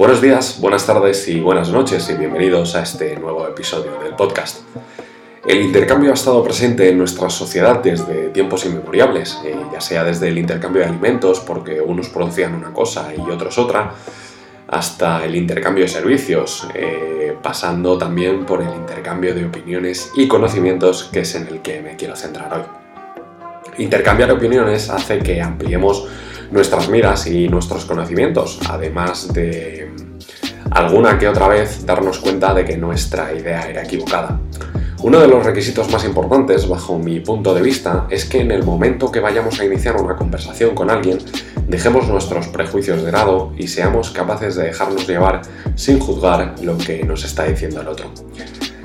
Buenos 0.00 0.22
días, 0.22 0.58
buenas 0.62 0.86
tardes 0.86 1.28
y 1.28 1.40
buenas 1.40 1.68
noches 1.68 2.08
y 2.08 2.14
bienvenidos 2.14 2.74
a 2.74 2.84
este 2.84 3.16
nuevo 3.16 3.46
episodio 3.46 4.00
del 4.02 4.14
podcast. 4.14 4.62
El 5.46 5.60
intercambio 5.60 6.10
ha 6.10 6.14
estado 6.14 6.42
presente 6.42 6.88
en 6.88 6.96
nuestra 6.96 7.28
sociedad 7.28 7.82
desde 7.82 8.30
tiempos 8.30 8.64
inmemoriales, 8.64 9.38
eh, 9.44 9.54
ya 9.70 9.78
sea 9.82 10.02
desde 10.02 10.28
el 10.28 10.38
intercambio 10.38 10.80
de 10.80 10.88
alimentos, 10.88 11.40
porque 11.40 11.82
unos 11.82 12.08
producían 12.08 12.54
una 12.54 12.72
cosa 12.72 13.12
y 13.14 13.30
otros 13.30 13.58
otra, 13.58 13.92
hasta 14.68 15.22
el 15.22 15.36
intercambio 15.36 15.84
de 15.84 15.88
servicios, 15.90 16.66
eh, 16.74 17.36
pasando 17.42 17.98
también 17.98 18.46
por 18.46 18.62
el 18.62 18.74
intercambio 18.74 19.34
de 19.34 19.44
opiniones 19.44 20.12
y 20.16 20.26
conocimientos, 20.28 21.10
que 21.12 21.20
es 21.20 21.34
en 21.34 21.46
el 21.46 21.60
que 21.60 21.82
me 21.82 21.96
quiero 21.96 22.16
centrar 22.16 22.54
hoy. 22.54 22.62
Intercambiar 23.76 24.32
opiniones 24.32 24.88
hace 24.88 25.18
que 25.18 25.42
ampliemos 25.42 26.08
nuestras 26.50 26.88
miras 26.88 27.26
y 27.26 27.48
nuestros 27.48 27.84
conocimientos, 27.84 28.58
además 28.68 29.32
de 29.32 29.90
alguna 30.70 31.18
que 31.18 31.28
otra 31.28 31.48
vez 31.48 31.84
darnos 31.84 32.18
cuenta 32.18 32.54
de 32.54 32.64
que 32.64 32.76
nuestra 32.76 33.32
idea 33.32 33.68
era 33.68 33.82
equivocada. 33.82 34.40
Uno 35.02 35.18
de 35.18 35.28
los 35.28 35.44
requisitos 35.46 35.90
más 35.90 36.04
importantes, 36.04 36.68
bajo 36.68 36.98
mi 36.98 37.20
punto 37.20 37.54
de 37.54 37.62
vista, 37.62 38.06
es 38.10 38.26
que 38.26 38.40
en 38.40 38.50
el 38.50 38.64
momento 38.64 39.10
que 39.10 39.20
vayamos 39.20 39.58
a 39.58 39.64
iniciar 39.64 39.96
una 39.96 40.14
conversación 40.14 40.74
con 40.74 40.90
alguien, 40.90 41.18
dejemos 41.68 42.06
nuestros 42.06 42.48
prejuicios 42.48 43.02
de 43.02 43.10
lado 43.10 43.54
y 43.56 43.68
seamos 43.68 44.10
capaces 44.10 44.56
de 44.56 44.64
dejarnos 44.64 45.08
llevar 45.08 45.40
sin 45.74 45.98
juzgar 45.98 46.54
lo 46.62 46.76
que 46.76 47.02
nos 47.02 47.24
está 47.24 47.44
diciendo 47.44 47.80
el 47.80 47.88
otro. 47.88 48.12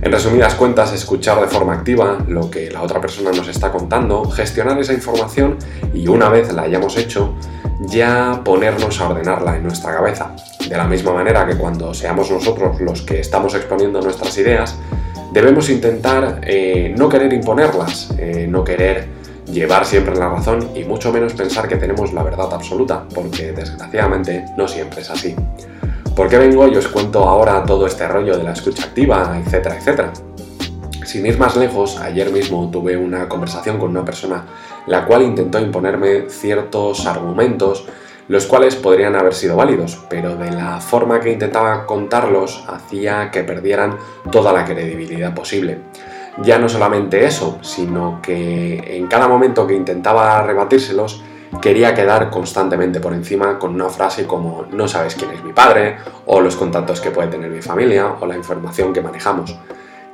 En 0.00 0.12
resumidas 0.12 0.54
cuentas, 0.54 0.92
escuchar 0.92 1.40
de 1.40 1.48
forma 1.48 1.74
activa 1.74 2.24
lo 2.26 2.50
que 2.50 2.70
la 2.70 2.82
otra 2.82 3.00
persona 3.00 3.32
nos 3.32 3.48
está 3.48 3.70
contando, 3.70 4.24
gestionar 4.30 4.78
esa 4.78 4.94
información 4.94 5.58
y 5.92 6.06
una 6.06 6.28
vez 6.28 6.52
la 6.52 6.62
hayamos 6.62 6.96
hecho, 6.96 7.34
ya 7.80 8.40
ponernos 8.44 9.00
a 9.00 9.08
ordenarla 9.08 9.56
en 9.56 9.62
nuestra 9.62 9.94
cabeza. 9.94 10.32
De 10.68 10.76
la 10.76 10.84
misma 10.84 11.12
manera 11.12 11.46
que 11.46 11.56
cuando 11.56 11.94
seamos 11.94 12.30
nosotros 12.30 12.80
los 12.80 13.02
que 13.02 13.20
estamos 13.20 13.54
exponiendo 13.54 14.00
nuestras 14.00 14.36
ideas, 14.38 14.78
debemos 15.32 15.70
intentar 15.70 16.40
eh, 16.42 16.94
no 16.96 17.08
querer 17.08 17.32
imponerlas, 17.32 18.14
eh, 18.18 18.46
no 18.48 18.64
querer 18.64 19.06
llevar 19.46 19.86
siempre 19.86 20.14
la 20.14 20.28
razón 20.28 20.70
y 20.74 20.84
mucho 20.84 21.12
menos 21.12 21.32
pensar 21.32 21.68
que 21.68 21.76
tenemos 21.76 22.12
la 22.12 22.22
verdad 22.22 22.52
absoluta, 22.52 23.04
porque 23.14 23.52
desgraciadamente 23.52 24.44
no 24.56 24.68
siempre 24.68 25.00
es 25.00 25.10
así. 25.10 25.34
¿Por 26.14 26.28
qué 26.28 26.36
vengo 26.36 26.66
y 26.66 26.76
os 26.76 26.88
cuento 26.88 27.28
ahora 27.28 27.64
todo 27.64 27.86
este 27.86 28.06
rollo 28.08 28.36
de 28.36 28.42
la 28.42 28.52
escucha 28.52 28.84
activa, 28.84 29.40
etcétera, 29.44 29.76
etcétera? 29.76 30.12
Sin 31.08 31.24
ir 31.24 31.38
más 31.38 31.56
lejos, 31.56 31.96
ayer 31.96 32.30
mismo 32.30 32.70
tuve 32.70 32.94
una 32.94 33.30
conversación 33.30 33.78
con 33.78 33.88
una 33.88 34.04
persona 34.04 34.44
la 34.86 35.06
cual 35.06 35.22
intentó 35.22 35.58
imponerme 35.58 36.28
ciertos 36.28 37.06
argumentos 37.06 37.86
los 38.28 38.44
cuales 38.44 38.76
podrían 38.76 39.16
haber 39.16 39.32
sido 39.32 39.56
válidos, 39.56 40.04
pero 40.10 40.36
de 40.36 40.50
la 40.50 40.82
forma 40.82 41.18
que 41.18 41.32
intentaba 41.32 41.86
contarlos 41.86 42.62
hacía 42.68 43.30
que 43.30 43.42
perdieran 43.42 43.96
toda 44.30 44.52
la 44.52 44.66
credibilidad 44.66 45.34
posible. 45.34 45.78
Ya 46.42 46.58
no 46.58 46.68
solamente 46.68 47.24
eso, 47.24 47.58
sino 47.62 48.20
que 48.20 48.98
en 48.98 49.06
cada 49.06 49.28
momento 49.28 49.66
que 49.66 49.74
intentaba 49.74 50.42
rebatírselos, 50.42 51.22
quería 51.62 51.94
quedar 51.94 52.28
constantemente 52.28 53.00
por 53.00 53.14
encima 53.14 53.58
con 53.58 53.74
una 53.74 53.88
frase 53.88 54.26
como 54.26 54.66
no 54.72 54.86
sabes 54.86 55.14
quién 55.14 55.30
es 55.30 55.42
mi 55.42 55.54
padre, 55.54 55.96
o 56.26 56.42
los 56.42 56.54
contactos 56.54 57.00
que 57.00 57.10
puede 57.10 57.28
tener 57.28 57.50
mi 57.50 57.62
familia, 57.62 58.14
o 58.20 58.26
la 58.26 58.36
información 58.36 58.92
que 58.92 59.00
manejamos. 59.00 59.58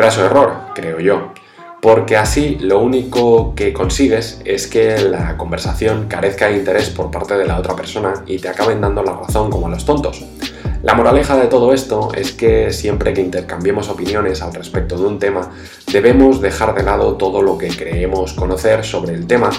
Craso 0.00 0.24
error, 0.24 0.54
creo 0.74 0.98
yo, 0.98 1.34
porque 1.82 2.16
así 2.16 2.56
lo 2.58 2.78
único 2.78 3.54
que 3.54 3.74
consigues 3.74 4.40
es 4.46 4.66
que 4.66 4.98
la 4.98 5.36
conversación 5.36 6.06
carezca 6.08 6.46
de 6.46 6.56
interés 6.56 6.88
por 6.88 7.10
parte 7.10 7.36
de 7.36 7.44
la 7.44 7.58
otra 7.58 7.76
persona 7.76 8.14
y 8.26 8.38
te 8.38 8.48
acaben 8.48 8.80
dando 8.80 9.02
la 9.02 9.12
razón 9.12 9.50
como 9.50 9.66
a 9.66 9.68
los 9.68 9.84
tontos. 9.84 10.24
La 10.82 10.94
moraleja 10.94 11.36
de 11.36 11.48
todo 11.48 11.74
esto 11.74 12.08
es 12.14 12.32
que 12.32 12.72
siempre 12.72 13.12
que 13.12 13.20
intercambiemos 13.20 13.90
opiniones 13.90 14.40
al 14.40 14.54
respecto 14.54 14.96
de 14.96 15.06
un 15.06 15.18
tema, 15.18 15.50
debemos 15.92 16.40
dejar 16.40 16.74
de 16.74 16.82
lado 16.82 17.18
todo 17.18 17.42
lo 17.42 17.58
que 17.58 17.68
creemos 17.68 18.32
conocer 18.32 18.86
sobre 18.86 19.12
el 19.12 19.26
tema 19.26 19.50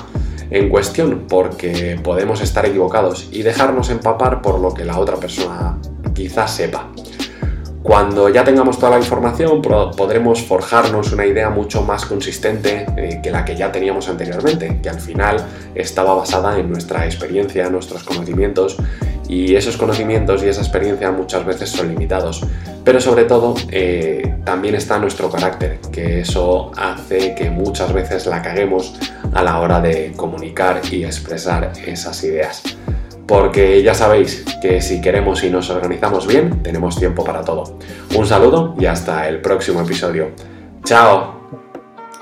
en 0.50 0.70
cuestión 0.70 1.28
porque 1.30 2.00
podemos 2.04 2.42
estar 2.42 2.66
equivocados 2.66 3.30
y 3.32 3.44
dejarnos 3.44 3.92
empapar 3.92 4.42
por 4.42 4.60
lo 4.60 4.74
que 4.74 4.86
la 4.86 4.98
otra 4.98 5.18
persona 5.18 5.78
quizás 6.16 6.56
sepa. 6.56 6.90
Cuando 7.84 8.30
ya 8.30 8.44
tengamos 8.44 8.78
toda 8.78 8.92
la 8.92 8.98
información 8.98 9.62
podremos 9.62 10.44
forjarnos 10.44 11.12
una 11.14 11.26
idea 11.26 11.50
mucho 11.50 11.82
más 11.82 12.06
consistente 12.06 12.86
eh, 12.96 13.20
que 13.24 13.32
la 13.32 13.44
que 13.44 13.56
ya 13.56 13.72
teníamos 13.72 14.08
anteriormente, 14.08 14.80
que 14.84 14.90
al 14.90 15.00
final 15.00 15.44
estaba 15.74 16.14
basada 16.14 16.60
en 16.60 16.70
nuestra 16.70 17.06
experiencia, 17.06 17.70
nuestros 17.70 18.04
conocimientos 18.04 18.78
y 19.28 19.56
esos 19.56 19.78
conocimientos 19.78 20.44
y 20.44 20.50
esa 20.50 20.62
experiencia 20.62 21.12
muchas 21.12 21.44
veces 21.44 21.70
son 21.70 21.90
limitados. 21.90 22.46
Pero 22.84 23.02
sobre 23.02 23.24
todo 23.24 23.56
eh, 23.72 24.36
también 24.44 24.76
está 24.76 25.00
nuestro 25.00 25.32
carácter, 25.32 25.80
que 25.92 26.20
eso 26.20 26.72
hace 26.78 27.34
que 27.34 27.50
muchas 27.50 27.92
veces 27.94 28.28
la 28.28 28.44
caguemos 28.44 28.94
a 29.34 29.42
la 29.42 29.60
hora 29.60 29.82
de 29.82 30.14
comunicar 30.16 30.82
y 30.92 31.04
expresar 31.04 31.72
esas 31.86 32.24
ideas. 32.24 32.62
Porque 33.32 33.82
ya 33.82 33.94
sabéis 33.94 34.44
que 34.62 34.82
si 34.82 35.00
queremos 35.00 35.42
y 35.46 35.50
nos 35.50 35.70
organizamos 35.70 36.28
bien, 36.28 36.62
tenemos 36.62 36.98
tiempo 37.00 37.24
para 37.24 37.46
todo. 37.46 37.78
Un 38.14 38.28
saludo 38.28 38.76
y 38.78 38.88
hasta 38.88 39.30
el 39.30 39.40
próximo 39.40 39.80
episodio. 39.80 40.32
¡Chao! 40.84 41.41